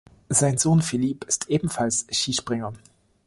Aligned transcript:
Sein 0.29 0.57
Sohn 0.57 0.81
Filip 0.81 1.25
ist 1.25 1.47
ebenfalls 1.51 2.07
Skispringer. 2.09 2.73